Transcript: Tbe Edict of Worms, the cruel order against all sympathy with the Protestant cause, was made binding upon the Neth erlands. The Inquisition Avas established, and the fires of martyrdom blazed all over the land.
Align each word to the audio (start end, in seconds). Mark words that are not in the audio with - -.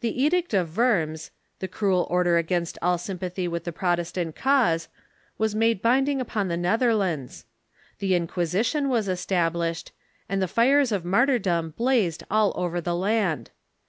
Tbe 0.00 0.14
Edict 0.14 0.54
of 0.54 0.76
Worms, 0.76 1.32
the 1.58 1.66
cruel 1.66 2.06
order 2.08 2.36
against 2.36 2.78
all 2.80 2.98
sympathy 2.98 3.48
with 3.48 3.64
the 3.64 3.72
Protestant 3.72 4.36
cause, 4.36 4.86
was 5.38 5.56
made 5.56 5.82
binding 5.82 6.20
upon 6.20 6.46
the 6.46 6.54
Neth 6.56 6.82
erlands. 6.82 7.44
The 7.98 8.14
Inquisition 8.14 8.86
Avas 8.86 9.08
established, 9.08 9.90
and 10.28 10.40
the 10.40 10.46
fires 10.46 10.92
of 10.92 11.04
martyrdom 11.04 11.70
blazed 11.76 12.22
all 12.30 12.52
over 12.54 12.80
the 12.80 12.94
land. 12.94 13.50